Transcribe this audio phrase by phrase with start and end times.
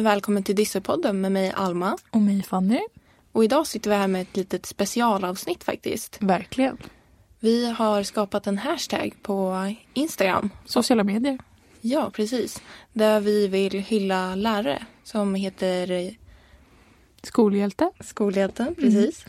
[0.00, 1.98] och välkommen till Dyssepodden med mig Alma.
[2.10, 2.80] Och mig Fanny.
[3.32, 6.16] Och idag sitter vi här med ett litet specialavsnitt faktiskt.
[6.20, 6.78] Verkligen.
[7.40, 10.50] Vi har skapat en hashtag på Instagram.
[10.64, 11.38] Sociala medier.
[11.80, 12.62] Ja, precis.
[12.92, 16.10] Där vi vill hylla lärare som heter
[17.22, 17.90] Skolhjälte.
[18.00, 19.24] Skolhjälten, precis.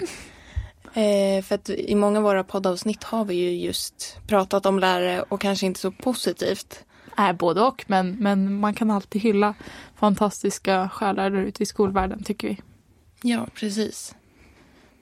[0.93, 5.21] Eh, för att i många av våra poddavsnitt har vi ju just pratat om lärare
[5.21, 6.85] och kanske inte så positivt.
[7.17, 7.85] Nej, både och.
[7.87, 9.53] Men, men man kan alltid hylla
[10.01, 12.61] fantastiska själar där ute i skolvärlden tycker vi.
[13.21, 14.15] Ja, precis.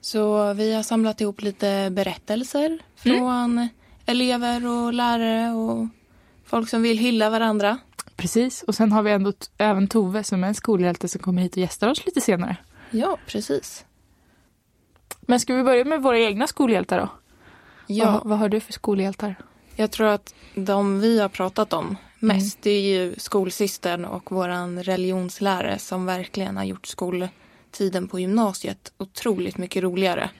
[0.00, 3.68] Så vi har samlat ihop lite berättelser från
[4.06, 5.86] elever och lärare och
[6.44, 7.78] folk som vill hylla varandra.
[8.16, 8.62] Precis.
[8.62, 11.58] Och sen har vi ändå även Tove som är en skolhjälte som kommer hit och
[11.58, 12.56] gästar oss lite senare.
[12.90, 13.84] Ja, precis.
[15.20, 17.08] Men ska vi börja med våra egna skolhjältar då?
[17.86, 19.36] Ja, Vad, vad har du för skolhjältar?
[19.80, 24.82] Jag tror att de vi har pratat om mest det är ju skolsystern och våran
[24.82, 30.30] religionslärare som verkligen har gjort skoltiden på gymnasiet otroligt mycket roligare.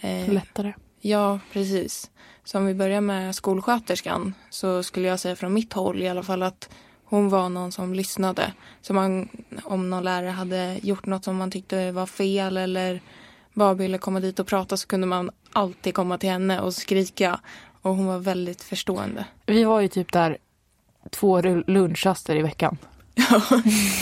[0.00, 0.72] Eh, Lättare.
[1.00, 2.10] Ja, precis.
[2.44, 6.22] Så om vi börjar med skolsköterskan så skulle jag säga från mitt håll i alla
[6.22, 6.68] fall att
[7.04, 8.52] hon var någon som lyssnade.
[8.82, 9.28] Så man,
[9.64, 13.00] om någon lärare hade gjort något som man tyckte var fel eller
[13.52, 17.40] bara ville komma dit och prata så kunde man alltid komma till henne och skrika.
[17.82, 19.24] Och hon var väldigt förstående.
[19.46, 20.38] Vi var ju typ där
[21.10, 22.78] två lunchraster i veckan.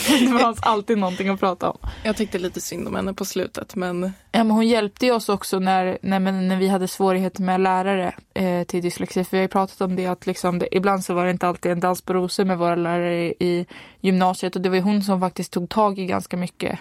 [0.09, 1.79] det fanns alltid någonting att prata om.
[2.05, 5.59] Jag tyckte lite synd om henne på slutet men Ja, men hon hjälpte oss också
[5.59, 9.25] när, när, när vi hade svårigheter med lärare eh, till dyslexi.
[9.25, 11.49] För vi har ju pratat om det att liksom det, ibland så var det inte
[11.49, 13.67] alltid en dans på rosor med våra lärare i, i
[14.01, 14.57] gymnasiet.
[14.57, 16.79] Och det var hon som faktiskt tog tag i ganska mycket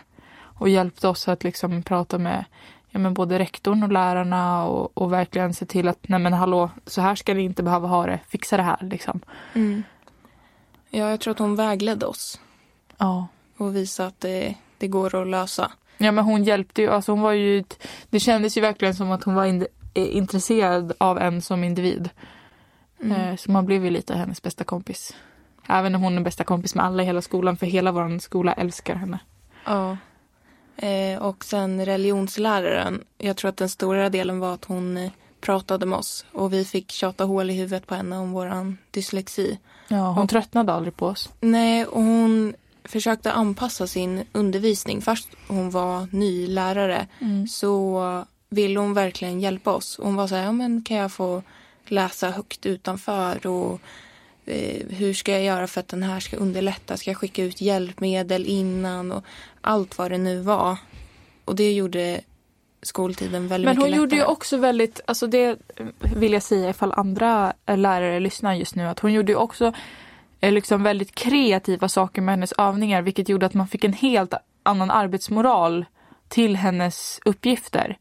[0.60, 2.46] och hjälpte oss att liksom prata med
[2.98, 6.70] ja, men både rektorn och lärarna och, och verkligen se till att nej men hallå,
[6.86, 9.20] så här ska ni inte behöva ha det, fixa det här liksom.
[10.90, 12.40] ja, jag tror att hon vägledde oss
[12.98, 13.28] Ja.
[13.58, 15.72] och visade att det, det går att lösa.
[15.98, 17.64] Ja men hon hjälpte ju, alltså hon var ju,
[18.10, 22.10] det kändes ju verkligen som att hon var in, eh, intresserad av en som individ.
[23.04, 25.16] Eh, Så man blev ju lite hennes bästa kompis.
[25.68, 28.54] Även om hon är bästa kompis med alla i hela skolan, för hela vår skola
[28.54, 29.20] älskar henne.
[29.66, 29.98] Ja.
[30.78, 33.04] Eh, och sen religionsläraren.
[33.18, 35.12] Jag tror att den stora delen var att hon eh,
[35.42, 39.60] pratade med oss och vi fick tjata hål i huvudet på henne om våran dyslexi.
[39.88, 41.30] Ja, hon tröttnade aldrig på oss.
[41.40, 45.02] Nej, och hon försökte anpassa sin undervisning.
[45.02, 47.08] Fast hon var ny lärare
[47.50, 50.00] så ville hon verkligen hjälpa oss.
[50.04, 51.44] Hon var så här, ja men kan jag få
[51.88, 53.82] läsa högt utanför och
[54.46, 56.98] eh, hur ska jag göra för att den här ska underlätta?
[56.98, 59.12] Ska jag skicka ut hjälpmedel innan?
[59.12, 59.24] Och
[59.68, 60.78] allt vad det nu var.
[61.46, 62.22] Och det gjorde
[62.82, 65.60] skoltiden väldigt Men hon gjorde ju också väldigt, alltså det
[66.16, 69.74] vill jag säga ifall andra lärare lyssnar just nu, att hon gjorde ju också
[70.40, 74.34] eh, liksom väldigt kreativa saker med hennes övningar, vilket gjorde att man fick en helt
[74.64, 75.86] annan arbetsmoral
[76.28, 77.98] till hennes uppgifter.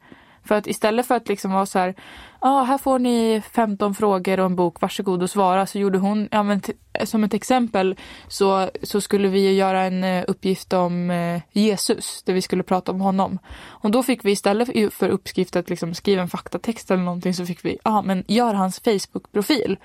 [0.47, 1.95] För att istället för att liksom vara så här,
[2.41, 5.99] ja ah, här får ni 15 frågor och en bok, varsågod och svara, så gjorde
[5.99, 6.61] hon, ja men
[7.05, 7.97] som ett exempel
[8.29, 12.93] så, så skulle vi göra en eh, uppgift om eh, Jesus, där vi skulle prata
[12.93, 13.39] om honom.
[13.67, 17.47] Och då fick vi istället för- uppskrift att liksom skriva en faktatext eller någonting så
[17.47, 19.77] fick vi, ja ah, men gör hans Facebook-profil.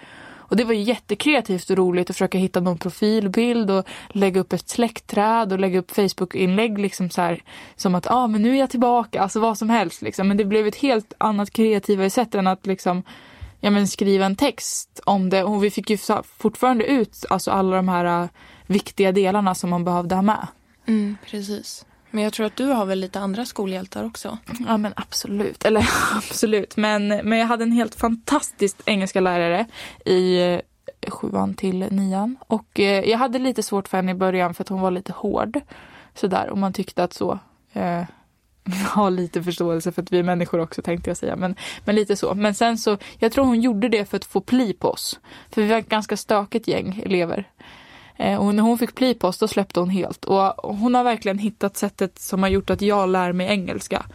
[0.51, 4.53] Och det var ju jättekreativt och roligt att försöka hitta någon profilbild och lägga upp
[4.53, 7.44] ett släktträd och lägga upp Facebook-inlägg liksom så här
[7.75, 10.28] som att ah, men nu är jag tillbaka, alltså vad som helst liksom.
[10.28, 13.03] Men det blev ett helt annat kreativare sätt än att liksom
[13.59, 15.97] ja, men skriva en text om det och vi fick ju
[16.38, 18.29] fortfarande ut alltså alla de här äh,
[18.68, 20.47] viktiga delarna som man behövde ha med.
[20.88, 21.85] Mm, precis.
[22.12, 24.38] Men jag tror att du har väl lite andra skolhjältar också?
[24.68, 26.78] Ja men absolut, eller absolut.
[26.78, 29.66] Men, men jag hade en helt fantastisk engelska lärare
[30.06, 30.60] i eh,
[31.10, 32.38] sjuan till nian.
[32.48, 35.14] Och eh, jag hade lite svårt för henne i början för att hon var lite
[35.14, 35.60] hård.
[36.14, 37.40] Sådär, och man tyckte att så.
[37.74, 38.04] Eh,
[38.96, 41.36] ha lite förståelse för att vi är människor också tänkte jag säga.
[41.36, 41.56] Men,
[41.86, 42.36] men lite så.
[42.36, 45.19] Men sen så, jag tror hon gjorde det för att få pli på oss.
[45.50, 47.48] För vi var ett ganska stökigt gäng elever.
[48.21, 50.25] Eh, Och när hon fick oss då släppte hon helt.
[50.25, 54.06] Och hon har verkligen hittat sättet som har gjort att jag lär mig engelska.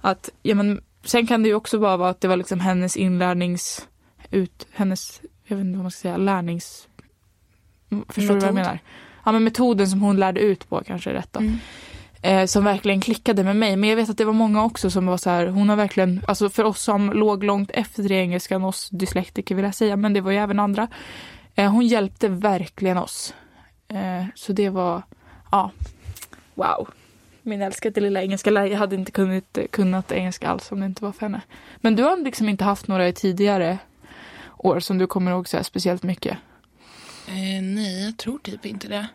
[0.00, 2.96] Att, ja men, sen kan det ju också bara vara att det var liksom hennes
[2.96, 3.88] inlärnings...
[4.30, 6.88] Ut, hennes, jag vet inte vad man ska säga, lärnings...
[8.08, 8.54] Förstår du vad jag Metod.
[8.54, 8.78] menar?
[9.24, 11.40] Ja men metoden som hon lärde ut på kanske är rätt då.
[11.40, 11.58] Mm.
[12.22, 13.76] Eh, som verkligen klickade med mig.
[13.76, 16.22] Men jag vet att det var många också som var så här, hon har verkligen,
[16.28, 20.12] alltså för oss som låg långt efter i engelskan, oss dyslektiker vill jag säga, men
[20.12, 20.88] det var ju även andra.
[21.54, 23.34] Eh, hon hjälpte verkligen oss.
[23.94, 25.02] Eh, så det var,
[25.50, 25.70] ja,
[26.54, 26.88] wow.
[27.42, 31.04] Min älskade lilla engelska lärare, jag hade inte kunnat, kunnat engelska alls om det inte
[31.04, 31.40] var för henne.
[31.76, 33.78] Men du har liksom inte haft några tidigare
[34.58, 36.38] år som du kommer ihåg så här speciellt mycket?
[37.28, 39.06] Eh, nej, jag tror typ inte det.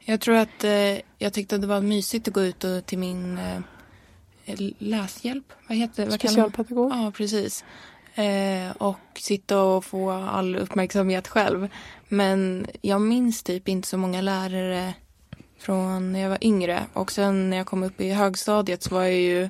[0.00, 2.98] Jag tror att eh, jag tyckte att det var mysigt att gå ut och till
[2.98, 3.60] min eh,
[4.78, 5.52] läshjälp.
[5.68, 6.92] Vad heter vad Specialpedagog?
[6.92, 7.64] Ja, precis.
[8.14, 11.68] Eh, och sitta och få all uppmärksamhet själv.
[12.08, 14.94] Men jag minns typ inte så många lärare
[15.58, 16.82] från när jag var yngre.
[16.92, 19.48] Och sen när jag kom upp i högstadiet så var jag ju,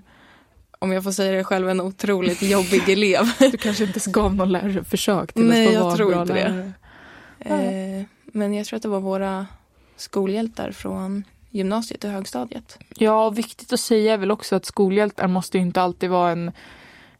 [0.79, 3.25] om jag får säga det själv, en otroligt jobbig elev.
[3.38, 6.11] Du kanske inte ens gav någon lärare försök till Nej, att jag vara en tror
[6.11, 6.73] bra inte lärare.
[7.38, 7.99] det.
[7.99, 9.47] Eh, men jag tror att det var våra
[9.97, 12.79] skolhjältar från gymnasiet och högstadiet.
[12.94, 16.53] Ja, viktigt att säga är väl också att skolhjältar måste ju inte alltid vara en,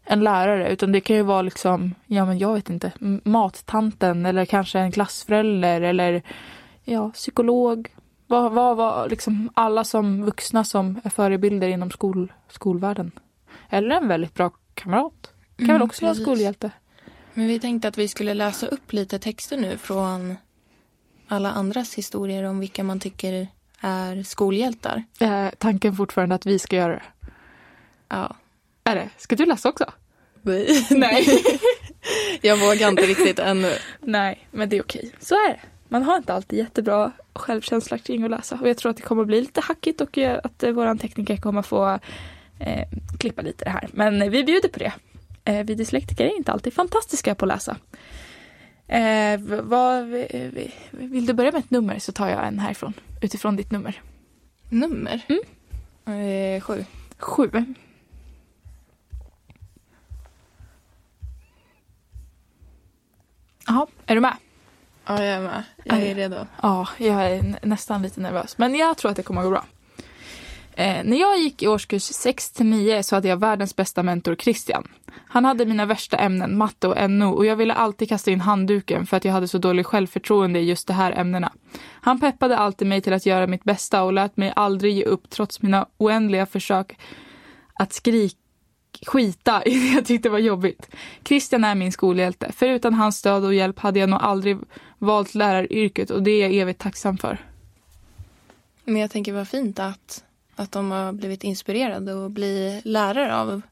[0.07, 2.93] en lärare utan det kan ju vara liksom, ja men jag vet inte,
[3.25, 6.23] mattanten eller kanske en klassförälder eller
[6.85, 7.89] ja, psykolog.
[8.27, 13.11] Vad, vad, vad, liksom alla som vuxna som är förebilder inom skol, skolvärlden.
[13.71, 15.33] Eller en väldigt bra kamrat.
[15.57, 16.71] Kan Mm, väl också vara skolhjälte.
[17.35, 20.37] Men vi tänkte att vi skulle läsa upp lite texter nu från
[21.29, 23.49] alla andras historier om vilka man tycker
[23.81, 25.05] är skolhjältar.
[25.21, 27.03] Eh, tanken fortfarande att vi ska göra det.
[28.09, 28.37] Ja.
[28.87, 29.09] Är det?
[29.17, 29.85] Ska du läsa också?
[30.43, 30.87] Nej.
[30.91, 31.27] Nej.
[32.41, 33.73] Jag vågar inte riktigt ännu.
[34.01, 35.13] Nej, men det är okej.
[35.21, 35.61] Så är det.
[35.89, 38.59] Man har inte alltid jättebra självkänsla kring att läsa.
[38.63, 41.37] Och jag tror att det kommer bli lite hackigt och eh, att eh, våran tekniker
[41.37, 41.99] kommer få
[42.59, 42.89] eh,
[43.19, 43.89] klippa lite det här.
[43.93, 44.93] Men eh, vi bjuder på det.
[45.45, 47.77] Eh, vi dyslektiker är inte alltid fantastiska på att läsa.
[48.89, 52.93] Eh, vad, vi- vill du börja med ett nummer så tar jag en härifrån.
[53.23, 54.01] Utifrån ditt nummer.
[54.69, 55.21] Nummer?
[55.29, 56.57] Mm.
[56.57, 56.85] Eh, sju.
[57.19, 57.51] Sju.
[63.67, 64.37] Jaha, är du med?
[65.07, 65.63] Ja, jag är med.
[65.85, 66.37] Jag är redo.
[66.63, 68.59] Ja, jag är nä- nästan lite nervös.
[68.59, 69.65] Men jag tror att det kommer att gå bra.
[70.73, 74.35] Eh, när jag gick i årskurs 6 till 9 så hade jag världens bästa mentor
[74.35, 74.89] Christian.
[75.29, 79.07] Han hade mina värsta ämnen, matte och NO, och jag ville alltid kasta in handduken
[79.07, 81.53] för att jag hade så dålig självförtroende i just de här ämnena.
[82.01, 85.31] Han peppade alltid mig till att göra mitt bästa och lät mig aldrig ge upp
[85.31, 86.99] trots mina oändliga försök
[87.75, 88.37] att skrika
[89.07, 90.89] skita i det jag tyckte var jobbigt.
[91.25, 92.53] Christian är min skolhjälte.
[92.53, 94.59] Förutan hans stöd och hjälp hade jag nog aldrig
[94.99, 97.39] valt läraryrket och det är jag evigt tacksam för.
[98.85, 100.25] Men jag tänker vad fint att,
[100.57, 103.63] att de har blivit inspirerade och bli lärare av,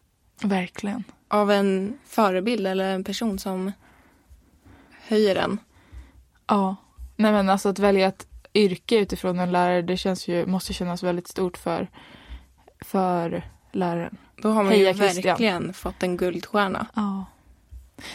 [0.43, 1.05] Verkligen.
[1.29, 3.73] av en förebild eller en person som
[5.09, 5.59] höjer en.
[6.47, 6.77] Ja.
[7.17, 11.03] Nej men alltså att välja ett yrke utifrån en lärare det känns ju, måste kännas
[11.03, 11.89] väldigt stort för,
[12.81, 14.17] för läraren.
[14.37, 15.23] Då har man Heja ju Christian.
[15.31, 16.87] verkligen fått en guldstjärna.
[16.95, 17.27] Ja.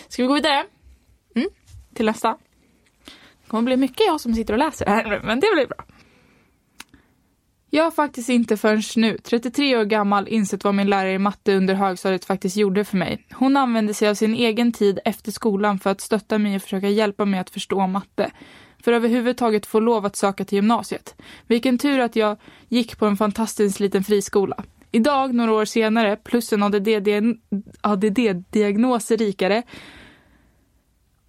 [0.08, 0.66] Ska vi gå vidare?
[1.36, 1.50] Mm.
[1.94, 2.38] Till nästa.
[3.44, 5.86] Det kommer bli mycket jag som sitter och läser här men det blir bra.
[7.72, 11.56] Jag har faktiskt inte förrän nu, 33 år gammal, insett vad min lärare i matte
[11.56, 13.26] under högstadiet faktiskt gjorde för mig.
[13.34, 16.90] Hon använde sig av sin egen tid efter skolan för att stötta mig och försöka
[16.90, 18.32] hjälpa mig att förstå matte.
[18.84, 21.16] För överhuvudtaget få lov att söka till gymnasiet.
[21.48, 24.64] Vilken tur att jag gick på en fantastisk liten friskola.
[24.91, 26.63] Idag, några år senare, plus en
[27.81, 29.63] ADD-diagnos ADD rikare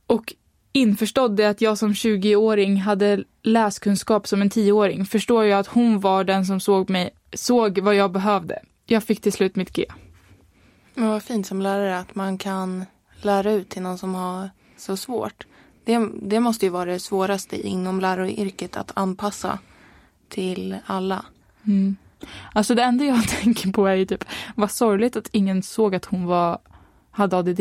[0.06, 0.34] och
[0.72, 6.24] införstådde att jag som 20-åring hade läskunskap som en 10-åring förstår jag att hon var
[6.24, 8.58] den som såg mig, såg vad jag behövde.
[8.86, 9.84] Jag fick till slut mitt G.
[10.94, 12.84] Men vad fint som lärare att man kan
[13.22, 15.46] lära ut till någon som har så svårt.
[15.84, 19.58] Det, det måste ju vara det svåraste inom läraryrket att anpassa
[20.28, 21.24] till alla.
[21.66, 21.96] Mm.
[22.52, 24.24] Alltså det enda jag tänker på är ju typ
[24.54, 26.58] vad sorgligt att ingen såg att hon var,
[27.10, 27.60] hade ADD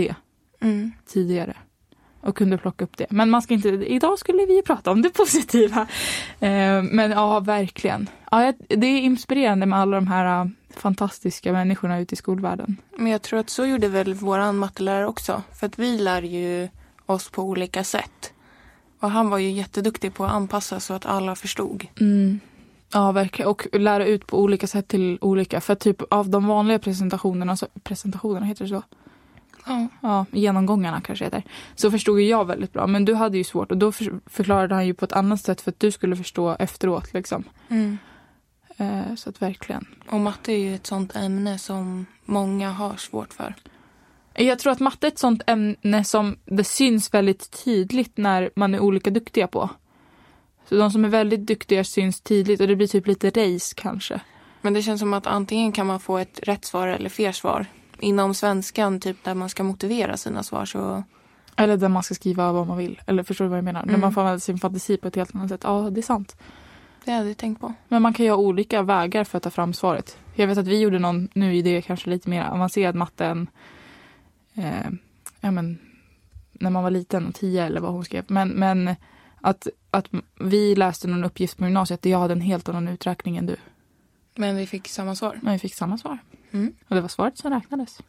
[0.62, 0.92] Mm.
[1.08, 1.54] tidigare
[2.22, 3.06] och kunde plocka upp det.
[3.10, 5.88] Men man ska inte, idag skulle vi prata om det positiva.
[6.40, 8.10] Eh, men ja, verkligen.
[8.32, 12.78] Ja, det är inspirerande med alla de här eh, fantastiska människorna ute i skolvärlden.
[12.98, 15.44] Men jag tror att så gjorde väl våran mattelärare också.
[15.60, 16.70] För att vi lär ju
[17.06, 18.34] oss på olika sätt.
[19.00, 21.88] Och han var ju jätteduktig på att anpassa så att alla förstod.
[22.02, 22.40] Mm.
[22.94, 23.52] Ja, verkligen.
[23.52, 25.62] Och lära ut på olika sätt till olika.
[25.62, 28.84] För typ av de vanliga presentationerna, så, presentationerna heter det så?
[29.66, 29.88] Ja.
[30.02, 31.44] Ja, genomgångarna kanske heter.
[31.76, 32.88] Så förstod jag väldigt bra.
[32.88, 35.62] Men du hade ju svårt och då för, förklarade han ju på ett annat sätt
[35.62, 37.44] för att du skulle förstå efteråt liksom.
[37.70, 37.98] Mm.
[38.78, 39.86] Eh, så att verkligen.
[40.10, 43.56] Och matte är ju ett sånt ämne som många har svårt för.
[44.34, 48.76] Jag tror att matte är ett sånt ämne som det syns väldigt tydligt när man
[48.76, 49.70] är olika duktiga på.
[50.70, 54.20] Så de som är väldigt duktiga syns tydligt och det blir typ lite race kanske.
[54.62, 57.66] Men det känns som att antingen kan man få ett rätt svar eller fel svar.
[58.00, 61.04] Inom svenskan, typ där man ska motivera sina svar så...
[61.56, 63.02] Eller där man ska skriva vad man vill.
[63.06, 63.82] Eller förstår du vad jag menar?
[63.82, 64.02] När Mm.
[64.02, 65.62] man får använda sin fantasi på ett helt annat sätt.
[65.64, 66.36] Ja, det är sant.
[67.06, 67.74] Det hade jag tänkt på.
[67.88, 70.18] Men man kan ju ha olika vägar för att ta fram svaret.
[70.36, 73.48] Jag vet att vi gjorde någon, nu är det kanske lite mer avancerad matte än
[74.54, 74.90] eh,
[75.42, 75.78] ja, men,
[76.52, 78.24] när man var liten och tio eller vad hon skrev.
[78.28, 78.96] Men, men
[79.42, 80.08] Att, att
[80.40, 83.56] vi läste någon uppgift på gymnasiet där jag hade en helt annan uträkning än du.
[84.36, 85.40] Men vi fick samma svar.
[85.44, 86.18] Men vi fick samma svar.
[86.52, 86.74] Mm.
[86.88, 88.00] Och det var svaret som räknades.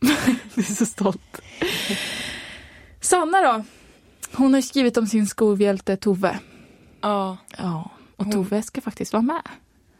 [0.54, 1.40] du är så stolt.
[3.00, 3.64] Sanna då?
[4.32, 6.38] Hon har skrivit om sin skolhjälte Tove.
[7.00, 7.90] Ja, Ja.
[8.16, 9.42] Och Hon- Tove ska faktiskt vara med.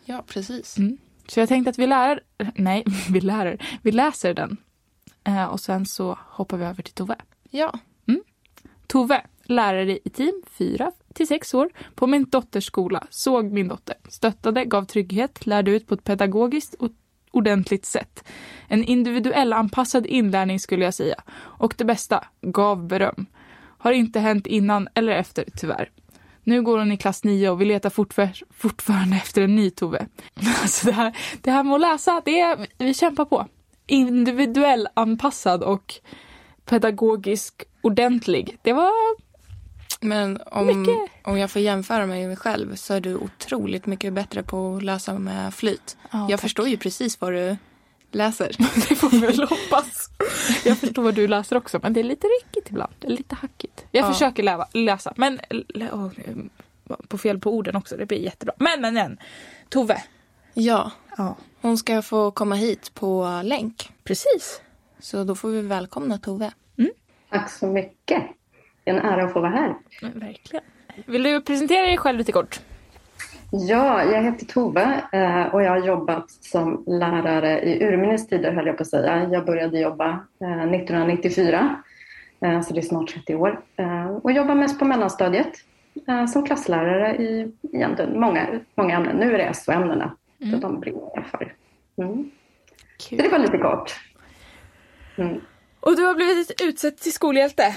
[0.04, 0.78] ja precis.
[0.78, 0.98] Mm.
[1.26, 2.20] Så jag tänkte att vi lär,
[2.54, 4.56] nej, vi lär, vi läser den.
[5.24, 7.16] Eh, och sen så hoppar vi över till Tove.
[7.50, 7.78] Ja,
[8.86, 13.96] Tove, lärare i team 4 till 6 år på min dotters skola, såg min dotter,
[14.08, 16.90] stöttade, gav trygghet, lärde ut på ett pedagogiskt och
[17.30, 18.24] ordentligt sätt.
[18.68, 21.22] En individuell anpassad inlärning skulle jag säga.
[21.32, 23.26] Och det bästa, gav beröm.
[23.78, 25.90] Har inte hänt innan eller efter, tyvärr.
[26.44, 30.06] Nu går hon i klass 9 och vi letar fortfar- fortfarande efter en ny Tove.
[30.62, 33.46] Alltså det, här, det här med att läsa, det är, vi kämpar på.
[33.86, 35.94] Individuell anpassad och
[36.64, 38.58] pedagogisk ordentlig.
[38.62, 38.90] Det var
[40.00, 40.96] men om, Mycket.
[41.24, 44.76] om jag får jämföra mig med mig själv så är du otroligt mycket bättre på
[44.76, 45.96] att läsa med flyt.
[46.10, 46.40] Ja, jag tack.
[46.40, 47.56] förstår ju precis vad du
[48.10, 48.56] läser.
[48.88, 50.10] Det får vi väl hoppas.
[50.64, 52.92] Jag förstår vad du läser också, men det är lite ryckigt ibland.
[52.98, 53.84] Det är lite hackigt.
[53.90, 54.12] Jag Ja.
[54.12, 55.40] försöker läva, läsa, men
[55.92, 56.08] åh,
[57.08, 57.96] på fel på orden också.
[57.96, 58.54] Det blir jättebra.
[58.58, 59.18] Men, men, men.
[59.68, 60.02] Tove.
[60.54, 63.90] Ja, Ja, hon ska få komma hit på länk.
[64.04, 64.60] precis.
[64.98, 66.52] Så då får vi välkomna Tove.
[67.30, 68.22] Tack så mycket.
[68.84, 69.74] En ära att få vara här.
[70.02, 70.64] Men verkligen.
[71.06, 72.60] Vill du presentera dig själv lite kort?
[73.52, 78.66] Ja, jag heter Tove eh, och jag har jobbat som lärare i urminnes tider höll
[78.66, 79.28] jag på att säga.
[79.32, 80.08] Jag började jobba
[80.40, 81.82] eh, 1994,
[82.44, 83.60] eh, så det är snart 30 år.
[83.76, 85.52] Eh, Och jobbar mest på mellanstadiet
[86.08, 89.16] eh, som klasslärare i egentligen många, många ämnen.
[89.16, 90.16] Nu är det SO-ämnena,
[90.50, 91.54] så de brinner jag för.
[91.98, 92.30] Mm.
[92.98, 93.94] Så det var lite kort.
[95.16, 95.40] Mm.
[95.80, 97.76] Och du har blivit utsedd till skolhjälte.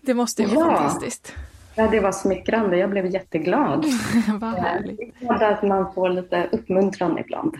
[0.00, 0.76] Det måste ju vara Ja.
[0.76, 1.34] fantastiskt.
[1.74, 2.76] Ja, det var smickrande.
[2.76, 3.84] Jag blev jätteglad.
[4.40, 5.14] Vad härligt.
[5.20, 7.56] Jag att man får lite uppmuntran ibland.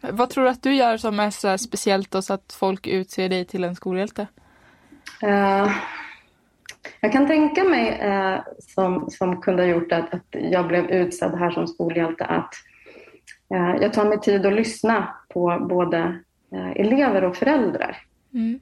[0.00, 3.28] Vad tror du att du gör som är så speciellt och så att folk utser
[3.28, 4.26] dig till en skolhjälte?
[5.22, 5.70] Eh,
[7.00, 11.34] jag kan tänka mig, eh, som, som kunde ha gjort att, att jag blev utsedd
[11.34, 12.54] här som skolhjälte, att
[13.54, 16.18] eh, jag tar mig tid att lyssna på både
[16.52, 17.96] eh, elever och föräldrar.
[18.34, 18.60] Mm.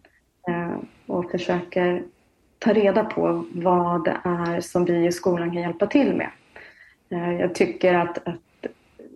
[0.48, 2.02] Eh, och försöker
[2.58, 6.30] ta reda på vad det är som vi i skolan kan hjälpa till med.
[7.10, 8.66] Eh, jag tycker att, att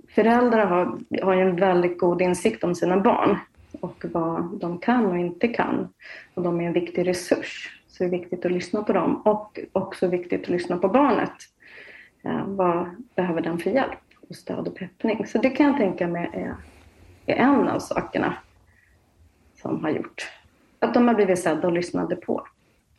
[0.09, 3.39] föräldrar har, har en väldigt god insikt om sina barn
[3.81, 5.89] och vad de kan och inte kan.
[6.35, 7.81] Och de är en viktig resurs.
[7.89, 11.33] Så det är viktigt att lyssna på dem och också viktigt att lyssna på barnet.
[12.23, 15.27] Eh, vad behöver den för hjälp och stöd och peppning?
[15.27, 16.55] Så det kan jag tänka mig är,
[17.27, 18.35] är en av sakerna
[19.55, 20.31] som har gjort
[20.79, 22.47] att de har blivit sedda och lyssnade på.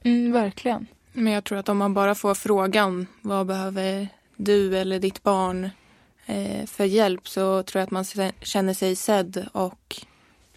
[0.03, 0.87] Mm, verkligen.
[1.13, 5.69] Men jag tror att om man bara får frågan vad behöver du eller ditt barn
[6.25, 9.95] eh, för hjälp så tror jag att man känner sig sedd och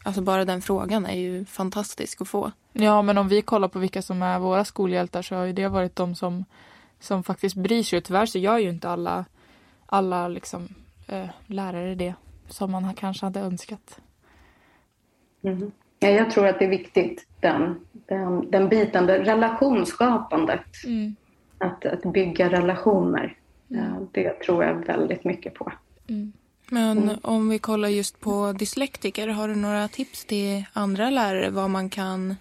[0.03, 2.53] alltså bara den frågan är ju fantastisk att få.
[2.73, 5.69] Ja, men om vi kollar på vilka som är våra skolhjältar så har ju det
[5.69, 6.45] varit de som,
[7.01, 8.01] som faktiskt bryr sig.
[8.01, 9.25] Tyvärr så gör ju inte alla,
[9.87, 10.69] alla liksom,
[11.09, 12.15] eh, lärare det
[12.49, 14.01] som man har, kanske hade önskat.
[15.41, 15.73] Mhm.
[15.99, 20.85] Ja, jag tror att det är viktigt, den, den, den biten, det relationsskapandet.
[20.85, 21.17] Mm.
[21.59, 23.37] Att, att bygga relationer.
[23.71, 25.73] Eh, Det tror jag väldigt mycket på.
[26.71, 31.71] Men om vi kollar just på dyslektiker, har du några tips till andra lärare vad
[31.71, 32.37] man kan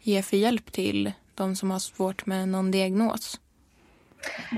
[0.00, 3.40] ge för hjälp till de som har svårt med någon diagnos?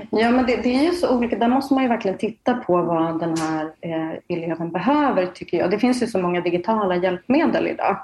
[0.09, 1.35] Ja, men det, det är ju så olika.
[1.35, 5.71] Där måste man ju verkligen titta på vad den här eh, eleven behöver, tycker jag.
[5.71, 7.97] Det finns ju så många digitala hjälpmedel idag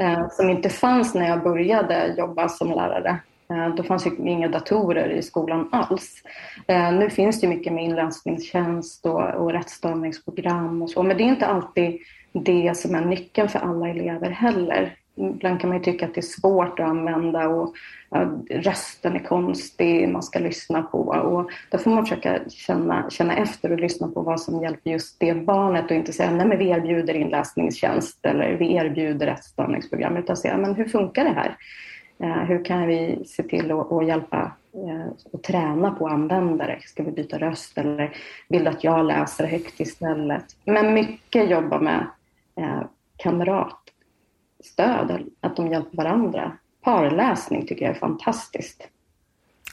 [0.00, 3.18] eh, som inte fanns när jag började jobba som lärare.
[3.50, 6.22] Eh, då fanns ju inga datorer i skolan alls.
[6.66, 11.28] Eh, nu finns det mycket med inläsningstjänst och, och rättstavningsprogram och så, men det är
[11.28, 11.98] inte alltid
[12.32, 14.96] det som är nyckeln för alla elever heller.
[15.14, 17.74] Ibland kan man ju tycka att det är svårt att använda och
[18.10, 20.98] ja, rösten är konstig, man ska lyssna på.
[20.98, 25.20] Och då får man försöka känna, känna efter och lyssna på vad som hjälper just
[25.20, 30.36] det barnet och inte säga nej men vi erbjuder inläsningstjänst eller vi erbjuder rättstavningsprogram utan
[30.36, 31.56] säga men hur funkar det här?
[32.22, 36.78] Eh, hur kan vi se till att, att hjälpa eh, och träna på användare?
[36.82, 38.16] Ska vi byta röst eller
[38.48, 40.44] vill du att jag läser högt istället?
[40.64, 42.06] Men mycket jobba med
[42.56, 42.82] eh,
[44.60, 46.52] kamratstöd, att de hjälper varandra.
[46.84, 48.88] Parläsning tycker jag är fantastiskt.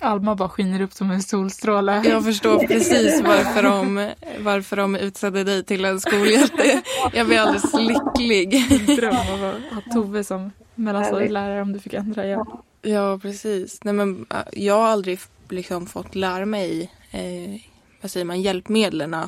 [0.02, 2.02] Alma bara skiner upp som en solstråle.
[2.06, 6.82] Jag förstår precis varför de, varför de utsedde dig till en skolhjälte.
[7.14, 8.50] Jag blir alldeles lycklig.
[8.98, 12.46] dröm av att ha Tove som mellanstadielärare om du fick ändra igen.
[12.82, 13.84] Ja, precis.
[13.84, 17.62] Nej, men, äh, jag har aldrig liksom, fått lära mig eh,
[18.02, 19.24] vad säger man, hjälpmedlen eh,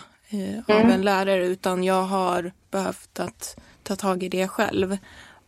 [0.68, 0.92] av Mm.
[0.92, 4.98] en lärare utan jag har behövt att ta tag i det själv.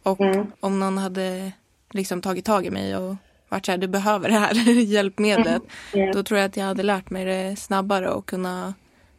[0.03, 0.51] Och Mm.
[0.59, 1.51] om någon hade
[1.91, 3.15] liksom tagit tag i mig och
[3.49, 5.61] varit så här, du behöver det här hjälpmedlet.
[5.93, 6.11] Mm.
[6.11, 8.73] Då tror jag att jag hade lärt mig det snabbare och kunna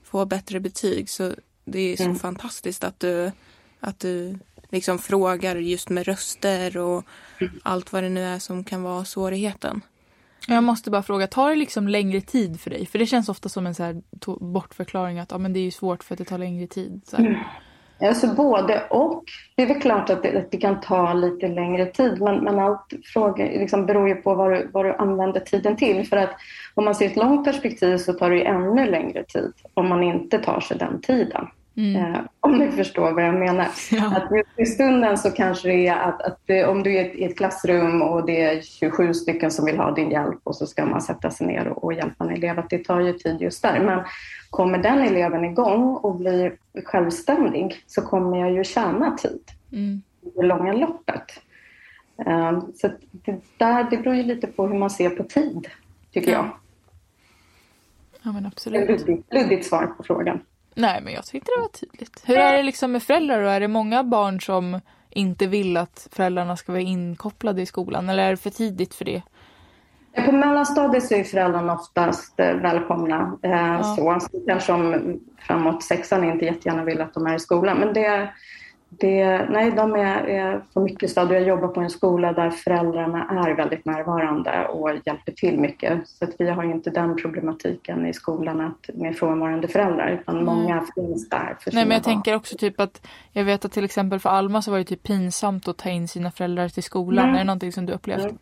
[0.04, 1.10] få bättre betyg.
[1.10, 1.32] Så
[1.64, 2.18] det är så Mm.
[2.18, 3.32] fantastiskt att du,
[3.80, 4.38] att du
[4.70, 7.04] liksom frågar just med röster och
[7.40, 7.60] Mm.
[7.62, 9.80] allt vad det nu är som kan vara svårigheten.
[10.48, 12.86] Jag måste bara fråga, tar det liksom längre tid för dig?
[12.86, 14.02] För det känns ofta som en så
[14.40, 17.00] bortförklaring att ja, men det är ju svårt för att det tar längre tid.
[17.06, 17.16] Så
[18.02, 19.24] Alltså både och.
[19.56, 22.58] Det är väl klart att det, att det kan ta lite längre tid men, men
[22.58, 26.08] allt fråga, liksom beror ju på vad du, vad du använder tiden till.
[26.08, 26.30] För att
[26.74, 30.02] om man ser ett långt perspektiv så tar det ju ännu längre tid om man
[30.02, 31.46] inte tar sig den tiden.
[31.76, 31.96] Mm.
[32.14, 33.66] Eh, om ni förstår vad jag menar.
[33.90, 34.16] Ja.
[34.16, 37.30] Att i stunden så kanske det är att, att det, om du är i ett,
[37.30, 40.86] ett klassrum och det är 27 stycken som vill ha din hjälp och så ska
[40.86, 42.58] man sätta sig ner och, och hjälpa en elev.
[42.58, 43.80] Att det tar ju tid just där.
[43.80, 44.00] Men
[44.50, 49.40] kommer den eleven igång och blir självständig så kommer jag ju tjäna tid
[49.72, 50.02] Mm.
[50.22, 51.24] i det långa loppet.
[52.26, 55.68] Eh, så det, där, det beror ju lite på hur man ser på tid,
[56.12, 56.50] tycker jag.
[58.22, 58.88] Ja men Ett absolut.
[58.88, 60.40] luddigt, luddigt svar på frågan.
[60.74, 62.22] Nej men jag tyckte det var tydligt.
[62.24, 63.48] Hur är det liksom med föräldrar då?
[63.48, 68.08] Är det många barn som inte vill att föräldrarna ska vara inkopplade i skolan?
[68.08, 69.22] Eller är det för tidigt för det?
[70.26, 73.38] På mellanstadiet så är föräldrarna oftast eh, välkomna.
[73.42, 73.82] Eh, Ja.
[73.82, 74.18] så.
[74.20, 77.78] så kanske om framåt sexan inte jättegärna vill att de är i skolan.
[77.78, 78.30] Men det,
[78.98, 81.40] det, nej, de är, är på mycket stadier.
[81.40, 86.08] Jag jobbar på en skola där föräldrarna är väldigt närvarande och hjälper till mycket.
[86.08, 90.86] Så att vi har inte den problematiken i skolan att, med frånvarande föräldrar utan många
[90.94, 92.14] finns där för Nej men jag barn.
[92.14, 95.02] tänker också typ att jag vet att till exempel för Alma så var det typ
[95.02, 97.24] pinsamt att ta in sina föräldrar till skolan.
[97.24, 97.34] Mm.
[97.34, 98.24] Är det någonting som du upplevt?
[98.24, 98.38] Mm.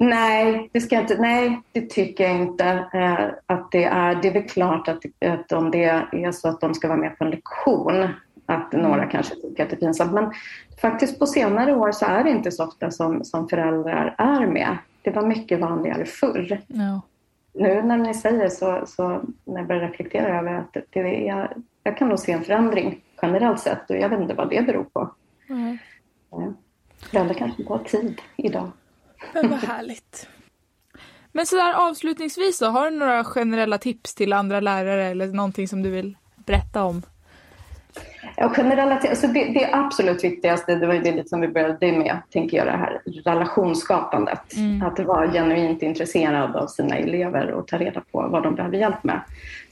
[0.00, 4.14] Nej, det ska inte, nej, det tycker jag inte eh, att det är.
[4.22, 7.18] Det är väl klart att, att om det är så att de ska vara med
[7.18, 8.08] på en lektion,
[8.48, 10.12] att några kanske tycker att det är pinsamt.
[10.12, 10.32] Men
[10.80, 14.78] faktiskt på senare år så är det inte så ofta som, som föräldrar är med.
[15.02, 16.60] Det var mycket vanligare förr.
[16.66, 17.00] Ja.
[17.52, 21.98] Nu när ni säger så, så när jag börjar reflektera över att det är, jag
[21.98, 25.14] kan nog se en förändring generellt sett och jag vet inte vad det beror på.
[25.48, 25.78] Mm.
[26.32, 26.50] Eh,
[26.98, 28.70] Föräldrar kanske inte har tid idag.
[29.32, 30.28] Men vad härligt.
[31.32, 35.82] Men sådär avslutningsvis då, har du några generella tips till andra lärare eller någonting som
[35.82, 37.02] du vill berätta om?
[38.40, 41.92] Ja, generella, alltså det, det absolut viktigaste, det var ju det lite som vi började
[41.92, 44.56] med, tänker jag, det här relationsskapandet.
[44.56, 44.86] Mm.
[44.86, 49.04] Att vara genuint intresserad av sina elever och ta reda på vad de behöver hjälp
[49.04, 49.20] med.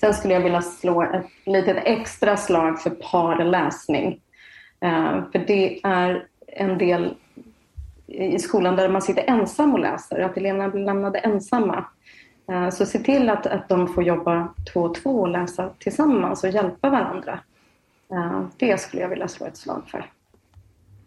[0.01, 4.21] Sen skulle jag vilja slå ett litet extra slag för parläsning.
[4.81, 7.15] Eh, för det är en del
[8.07, 11.85] i skolan där man sitter ensam och läser, att eleverna blir lämnade ensamma.
[12.51, 16.45] Eh, Så se till att, att de får jobba två och två och läsa tillsammans
[16.45, 17.39] och hjälpa varandra.
[18.57, 20.11] Det skulle jag vilja slå ett slag för.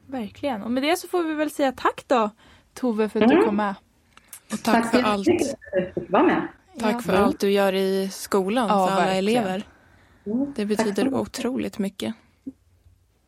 [0.08, 0.62] Verkligen.
[0.64, 2.30] Och med det så får vi väl säga tack då
[2.74, 3.46] Tove för att du Mm.
[3.46, 3.76] kom med.
[4.52, 5.28] Och tack, för allt.
[5.28, 6.48] jättemycket för med.
[6.80, 7.00] Tack Ja.
[7.00, 9.44] för allt du gör i skolan Ja, för alla verkligen.
[9.44, 9.64] elever.
[10.26, 11.20] Mm, Det tack betyder mycket.
[11.20, 12.14] otroligt mycket.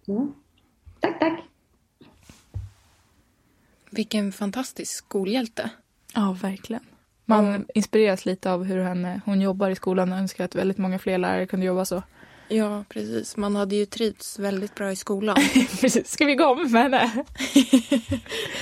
[0.07, 0.33] Mm.
[0.99, 1.39] Tack, tack.
[3.89, 5.69] Vilken fantastisk skolhjälte.
[6.15, 6.83] Ja, verkligen.
[7.25, 7.65] Man Mm.
[7.75, 11.17] inspireras lite av hur henne, hon jobbar i skolan och önskar att väldigt många fler
[11.17, 12.03] lärare kunde jobba så.
[12.51, 13.37] Ja, precis.
[13.37, 15.35] Man hade ju trivts väldigt bra i skolan.
[15.81, 17.11] Precis, ska vi gå om med henne?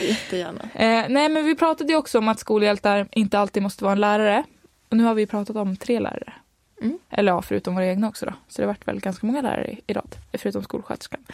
[0.01, 0.61] Jättegärna.
[0.73, 3.99] Eh, nej, men vi pratade ju också om att skolhjältar inte alltid måste vara en
[3.99, 4.43] lärare.
[4.89, 6.33] Och nu har vi pratat om tre lärare.
[6.81, 6.99] Mm.
[7.09, 8.33] Eller ja, förutom våra egna också då.
[8.47, 11.25] Så det har varit väl ganska många lärare i rad, förutom skolsköterskan.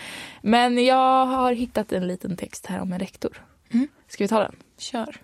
[0.42, 3.42] Men jag har hittat en liten text här om en rektor.
[3.74, 3.88] Mm.
[4.08, 4.56] Ska vi ta den?
[4.78, 5.20] Kör.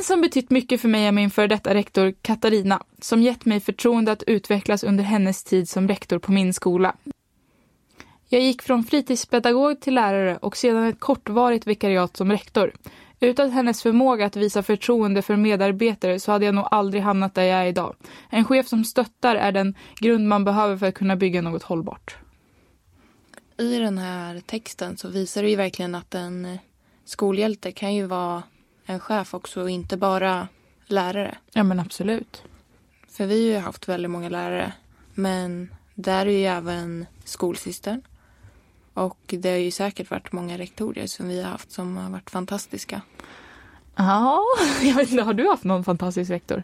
[0.00, 3.60] En som betytt mycket för mig är min före detta rektor Katarina, som gett mig
[3.60, 6.96] förtroende att utvecklas under hennes tid som rektor på min skola.
[8.28, 12.72] Jag gick från fritidspedagog till lärare och sedan ett kortvarigt vikariat som rektor.
[13.20, 17.44] Utan hennes förmåga att visa förtroende för medarbetare så hade jag nog aldrig hamnat där
[17.44, 17.96] jag är idag.
[18.30, 22.16] En chef som stöttar är den grund man behöver för att kunna bygga något hållbart.
[23.58, 26.58] I den här texten så visar det ju verkligen att en
[27.04, 28.42] skolhjälte kan ju vara
[28.90, 30.48] en chef också och inte bara
[30.86, 31.38] lärare.
[31.52, 32.42] Ja men absolut.
[33.08, 34.72] För vi har ju haft väldigt många lärare.
[35.14, 38.02] Men där är ju även skolsystern.
[38.94, 42.30] Och det har ju säkert varit många rektorer som vi har haft som har varit
[42.30, 43.02] fantastiska.
[43.96, 44.44] Ja,
[44.82, 46.62] jag vet inte, har du haft någon fantastisk rektor?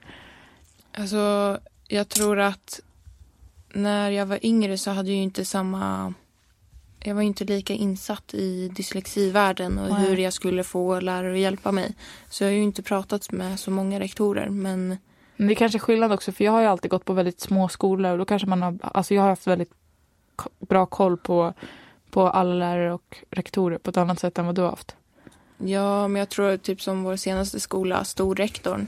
[0.93, 1.59] Alltså,
[1.89, 2.81] jag tror att
[3.73, 6.15] när jag var yngre så hade jag ju inte samma
[7.07, 10.07] jag var inte lika insatt i dyslexivärlden och Nej.
[10.09, 11.95] hur jag skulle få lärare att hjälpa mig.
[12.29, 14.49] Så jag har ju inte pratat med så många rektorer.
[14.49, 14.99] Men
[15.37, 17.41] Men det är kanske är skillnad också för jag har ju alltid gått på väldigt
[17.41, 19.71] små skolor och då kanske man har, alltså jag har haft väldigt
[20.59, 21.53] bra koll på,
[22.11, 24.97] på alla lärare och rektorer på ett annat sätt än vad du har haft.
[25.59, 28.87] ja, men jag tror typ som vår senaste skola, storrektorn.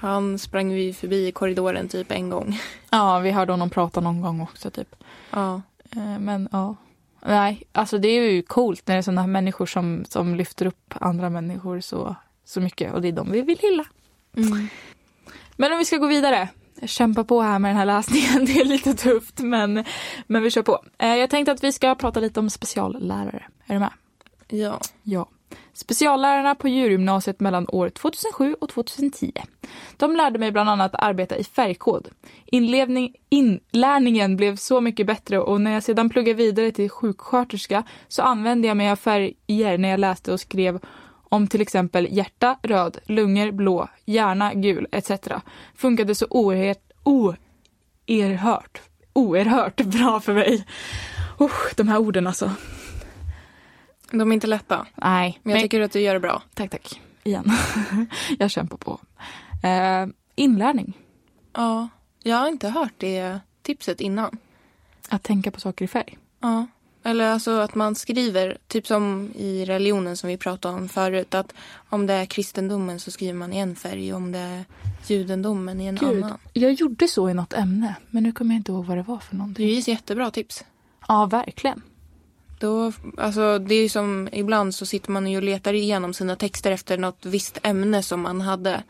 [0.00, 2.60] Han sprang vi förbi i korridoren typ en gång.
[2.90, 4.96] Ja, vi hörde honom prata någon gång också typ.
[5.30, 5.62] Ja,
[5.96, 6.76] Eh, Men ja.
[7.26, 10.66] Nej, alltså det är ju coolt när det är sådana här människor som, som lyfter
[10.66, 13.84] upp andra människor så, så mycket och det är de vi vill hylla.
[14.36, 14.68] mm.
[15.56, 16.48] Men om vi ska gå vidare.
[16.86, 18.44] Kämpa på här med den här läsningen.
[18.46, 19.84] Det är lite tufft men,
[20.26, 20.84] men vi kör på.
[20.98, 23.44] Eh, Jag tänkte att vi ska prata lite om speciallärare.
[23.66, 23.92] Är du med?
[24.48, 24.80] ja.
[25.02, 25.28] Ja.
[25.80, 29.32] Speciallärarna på djurgymnasiet mellan år 2007 och 2010.
[29.96, 32.08] De lärde mig bland annat att arbeta i färgkod.
[32.46, 38.22] Inlevning, inlärningen blev så mycket bättre och när jag sedan pluggade vidare till sjuksköterska så
[38.22, 40.80] använde jag mig av färger när jag läste och skrev
[41.28, 45.10] om till exempel hjärta röd, lungor blå, hjärna gul etc.
[45.74, 50.66] Funkade så oerhört, oerhört, oerhört bra för mig.
[51.38, 52.50] Oh, de här orden alltså.
[54.10, 54.86] De är inte lätta.
[54.94, 56.42] Nej, Men jag tycker att du gör det bra.
[56.54, 57.00] Tack, tack.
[57.24, 57.50] Igen.
[58.38, 59.00] jag kämpar på.
[59.62, 60.92] Eh, inlärning.
[61.52, 61.88] Ja,
[62.22, 64.38] jag har inte hört det tipset innan.
[65.08, 66.18] Att tänka på saker i färg.
[66.40, 66.66] Ja.
[67.02, 71.54] Eller alltså att man skriver, typ som i religionen som vi pratade om förut, att
[71.88, 74.64] om det är kristendomen så skriver man i en färg, om det är
[75.06, 76.38] judendomen i en Gud, annan.
[76.52, 79.18] jag gjorde så i något ämne, men nu kommer jag inte ihåg vad det var
[79.18, 79.68] för Det någonting.
[79.68, 80.64] är ju ett jättebra tips.
[81.08, 81.82] Ja, verkligen.
[82.60, 86.70] Då, alltså det är som, ibland så sitter man ju och letar igenom sina texter
[86.70, 88.82] efter något visst ämne som man hade.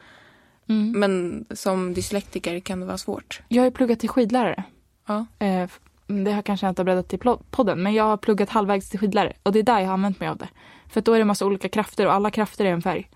[0.69, 0.93] Mm.
[1.01, 3.43] Men som dyslektiker kan det vara svårt.
[3.49, 4.65] Jag har pluggat till skidlärare.
[5.07, 5.27] Ja.
[5.39, 8.91] Eh, f- det har kanske jag inte i plo- podden, men jag har pluggat halvvägs
[8.91, 9.33] till skidlärare.
[9.43, 10.49] Och det är där jag har använt mig av det.
[10.91, 13.11] För då är det massa olika krafter och alla krafter är en färg.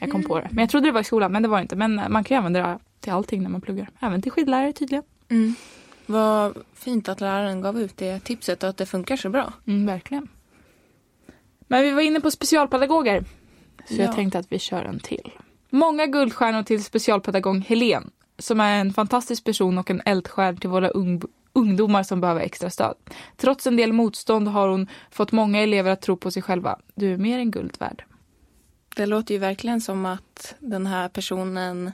[0.00, 0.48] Jag kom på det.
[0.50, 1.76] Men jag trodde det var i skolan, men det var det inte.
[1.76, 3.88] Men man kan ju använda det till allting när man pluggar.
[4.00, 5.04] Även till skidlärare tydligen.
[5.28, 5.54] Mm.
[6.12, 9.52] Vad fint att läraren gav ut det tipset och att det funkar så bra.
[9.66, 10.28] Mm, verkligen.
[11.60, 13.24] Men vi var inne på specialpedagoger.
[13.88, 14.02] Så Ja.
[14.02, 15.30] jag tänkte att vi kör en till.
[15.70, 18.10] Många guldstjärnor till specialpedagog Helen.
[18.38, 22.70] Som är en fantastisk person och en eldstjärn till våra ung- ungdomar som behöver extra
[22.70, 22.94] stöd.
[23.36, 26.78] Trots en del motstånd har hon fått många elever att tro på sig själva.
[26.94, 28.04] Du är mer än guld värd.
[28.96, 31.92] Det låter ju verkligen som att den här personen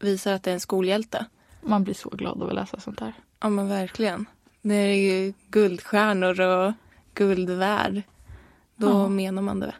[0.00, 1.26] visar att det är en skolhjälte.
[1.62, 3.12] Man blir så glad av att läsa sånt här.
[3.40, 4.26] Ja men verkligen.
[4.62, 6.72] Det är ju guldstjärnor och
[7.14, 8.02] guld värd.
[8.76, 9.08] Då Ja.
[9.08, 9.74] menar man det.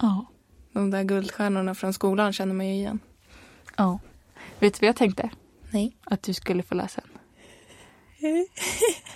[0.00, 0.26] Ja.
[0.72, 2.98] De där guldstjärnorna från skolan känner man ju igen.
[3.76, 3.98] ja.
[4.58, 5.30] Vet du vad jag tänkte?
[5.70, 5.96] Nej.
[6.04, 7.10] Att du skulle få läsa en.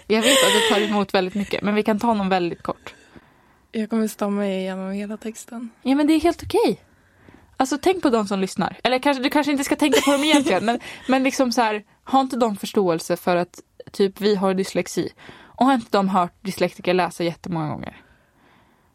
[0.07, 2.94] Jag vet att du tar emot väldigt mycket, men vi kan ta någon väldigt kort.
[3.72, 5.70] Jag kommer stamma igenom hela texten.
[5.83, 6.81] Ja men det är helt okej.
[7.64, 8.77] Alltså tänk på de som lyssnar.
[8.83, 10.64] Eller kanske, du kanske inte ska tänka på dem egentligen.
[10.64, 13.61] men, men liksom så här, har inte de förståelse för att
[13.92, 15.12] typ vi har dyslexi?
[15.37, 18.03] Och har inte de hört dyslektiker läsa jättemånga gånger?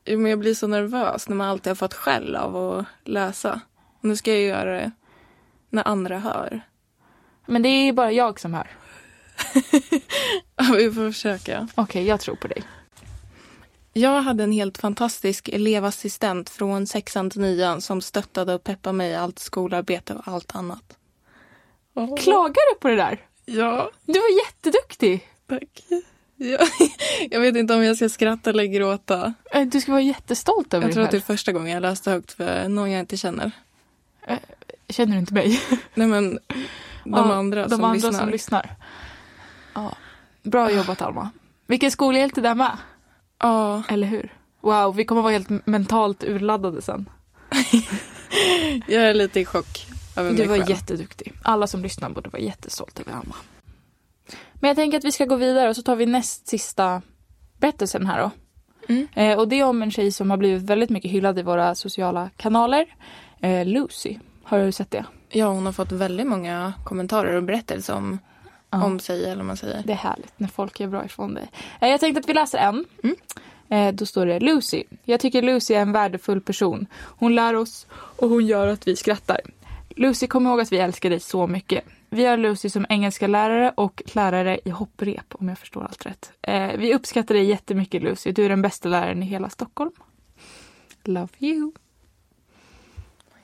[0.06, 3.62] Jo, Men jag blir så nervös när man alltid har fått skäll av att läsa.
[4.00, 4.92] Och nu ska jag göra det
[5.70, 6.62] när andra hör.
[7.46, 8.72] Men det är bara jag som hör.
[10.56, 11.68] Ja, vi får försöka.
[11.76, 12.64] Okej, jag tror på dig.
[14.00, 19.12] Jag hade en helt fantastisk elevassistent från sexan till nian som stöttade och peppade mig
[19.12, 20.98] i allt skolarbete och allt annat.
[22.20, 23.22] Klagar du på det där?
[23.46, 25.28] Ja, Du var jätteduktig.
[25.48, 25.84] tack.
[26.36, 26.58] Ja.
[27.32, 29.34] Jag vet inte om jag ska skratta eller gråta.
[29.52, 31.82] Eh, Du ska vara jättestolt över Jag dig tror att det är första gången jag
[31.82, 33.52] läste högt för någon jag inte känner.
[34.90, 35.62] Känner du inte mig?
[35.94, 36.40] Nej men de
[37.14, 38.12] Ja, andra, de som, andra lyssnar.
[38.20, 38.76] som lyssnar.
[39.74, 39.94] Ja.
[40.44, 41.30] Bra jobbat Alma.
[41.68, 42.78] Vilken skolhjälte där med.
[43.40, 44.34] Ja, Eller hur?
[44.62, 47.10] Wow, vi kommer vara helt mentalt urladdade sen.
[48.88, 50.70] jag är lite i chock över Du var själv.
[50.70, 51.34] jätteduktig.
[51.44, 53.36] Alla som lyssnar borde vara jättestolta över Alma.
[54.54, 57.02] Men jag tänker att vi ska gå vidare och så tar vi näst sista
[57.58, 58.32] berättelsen här då.
[58.94, 59.08] Mm.
[59.14, 61.76] Eh, och det är om en tjej som har blivit väldigt mycket hyllad i våra
[61.76, 62.86] sociala kanaler.
[63.42, 64.18] Eh, Lucy.
[64.44, 65.06] Har du sett det?
[65.30, 68.20] Ja, hon har fått väldigt många kommentarer och berättelser om,
[68.72, 68.86] Ja.
[68.86, 69.84] om sig, eller vad man säger.
[69.86, 71.50] Det är härligt när folk är bra ifrån dig.
[71.82, 72.86] Eh, Jag tänkte att vi läser en.
[73.04, 73.16] Mm.
[73.70, 74.84] Eh, Då står det Lucy.
[75.04, 76.88] Jag tycker Lucy är en värdefull person.
[77.02, 79.42] Hon lär oss och hon gör att vi skrattar.
[79.90, 81.84] Lucy, kom ihåg att vi älskar dig så mycket.
[82.10, 86.32] Vi har Lucy som engelska lärare och lärare i hopprep om jag förstår allt rätt.
[86.42, 88.32] Eh, Vi uppskattar dig jättemycket Lucy.
[88.32, 89.92] Du är den bästa läraren i hela Stockholm.
[91.04, 91.72] Love you.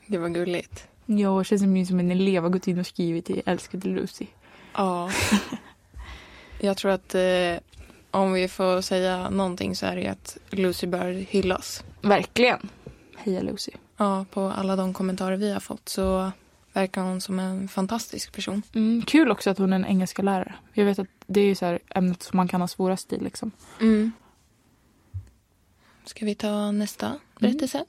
[0.07, 0.87] Det var gulligt.
[1.05, 4.25] Ja, det känns som som en elev har gått in och skrivit till älskade Lucy.
[4.75, 5.11] Ja.
[6.59, 7.57] jag tror att eh,
[8.11, 11.83] om vi får säga någonting så är det att Lucy bör hyllas.
[12.01, 12.69] Verkligen.
[13.17, 13.71] Heja Lucy.
[13.97, 16.31] Ja, på alla de kommentarer vi har fått så
[16.73, 18.61] verkar hon som en fantastisk person.
[18.73, 20.55] Mm, kul också att hon är en engelska lärare.
[20.73, 23.19] Jag vet att det är så här ämnet som man kan ha svårast i.
[23.19, 23.51] Liksom.
[23.81, 24.11] Mm.
[26.05, 27.77] Ska vi ta nästa berättelse?
[27.77, 27.87] Mm.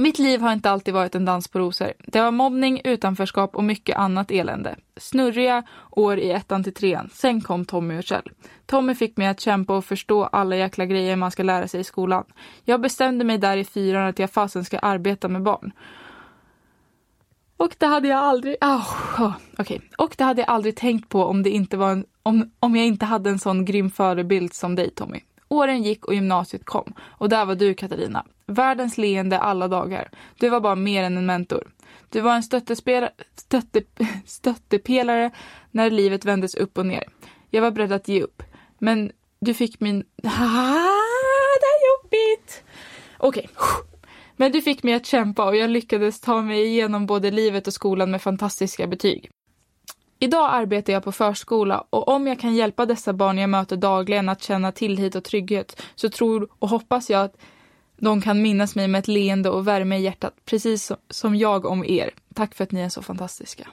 [0.00, 1.92] Mitt liv har inte alltid varit en dans på rosor.
[1.98, 4.76] Det var mobbning, utanförskap och mycket annat elände.
[4.96, 7.10] Snurriga år i ettan till trean.
[7.12, 8.30] Sen kom Tommy och Kjell.
[8.66, 11.84] Tommy fick mig att kämpa och förstå alla jäkla grejer man ska lära sig i
[11.84, 12.24] skolan.
[12.64, 15.72] Jag bestämde mig där i fyran att jag fasen ska arbeta med barn.
[17.56, 18.56] Och det hade jag aldrig...
[18.60, 19.78] Oh, oh, okay.
[19.98, 22.86] Och det hade jag aldrig tänkt på om, det inte var en, om, om jag
[22.86, 25.20] inte hade en sån grym förebild som dig, Tommy.
[25.48, 26.94] Åren gick och gymnasiet kom.
[27.00, 28.24] Och där var du, Katarina.
[28.50, 30.10] Världens leende alla dagar.
[30.38, 31.70] Du var bara mer än en mentor.
[32.08, 32.74] Du var en stötte,
[34.26, 35.30] stöttepelare
[35.70, 37.04] när livet vändes upp och ner.
[37.50, 38.42] Jag var beredd att ge upp.
[38.78, 40.04] Men du fick min...
[40.24, 42.64] Ah, det är jobbigt!
[43.18, 43.48] Okej.
[43.52, 43.66] Okay.
[44.36, 47.72] Men du fick mig att kämpa och jag lyckades ta mig igenom både livet och
[47.72, 49.30] skolan med fantastiska betyg.
[50.18, 54.28] Idag arbetar jag på förskola och om jag kan hjälpa dessa barn jag möter dagligen
[54.28, 57.36] att känna tillit och trygghet så tror och hoppas jag att
[58.00, 61.84] de kan minnas mig med ett leende och värme i hjärtat, precis som jag om
[61.84, 62.10] er.
[62.34, 63.68] Tack för att ni är så fantastiska.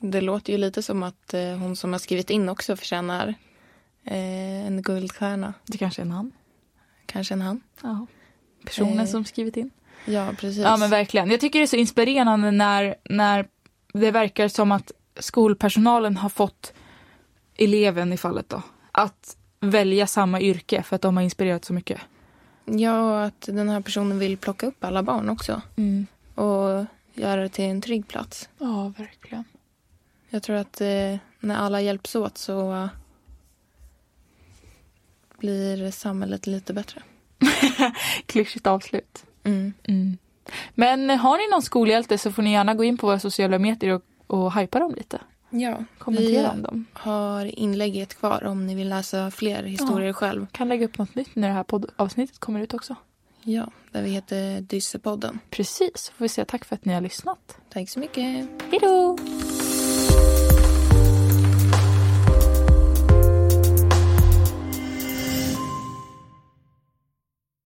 [0.00, 3.34] Det låter ju lite som att eh, hon som har skrivit in också förtjänar
[4.04, 5.54] eh, en guldstjärna.
[5.66, 6.32] Det kanske är en han.
[7.06, 7.60] Kanske en han.
[7.82, 8.06] Ja.
[8.64, 9.70] Personen eh, som skrivit in.
[10.04, 10.62] Ja, precis.
[10.62, 11.30] Ja, men verkligen.
[11.30, 13.48] Jag tycker det är så inspirerande när, när
[13.92, 16.72] det verkar som att skolpersonalen har fått
[17.56, 22.00] eleven i fallet då, att välja samma yrke för att de har inspirerat så mycket.
[22.66, 25.62] Ja, och att den här personen vill plocka upp alla barn också.
[25.76, 26.06] Mm.
[26.34, 28.48] Och göra det till en trygg plats.
[28.58, 29.44] Ja, verkligen.
[30.28, 32.88] Jag tror att eh, när alla hjälps åt så uh,
[35.38, 37.02] blir samhället lite bättre.
[38.26, 39.24] Klyschigt avslut.
[39.44, 39.72] Mm.
[39.84, 40.18] Mm.
[40.74, 43.92] Men har ni någon skolhjälte så får ni gärna gå in på våra sociala medier
[43.94, 45.20] och, och hypa dem lite.
[45.50, 46.86] Ja, Kommentera om dem.
[46.92, 50.12] har inlägget kvar om ni vill läsa fler historier Ja.
[50.12, 50.46] själv.
[50.52, 52.96] Kan lägga upp något nytt när det här poddavsnittet kommer ut också.
[53.42, 55.38] Ja, där vi heter Dyssepodden.
[55.50, 57.56] Precis, får vi säga tack för att ni har lyssnat.
[57.72, 58.24] Tack så mycket.
[58.70, 59.18] Hej då!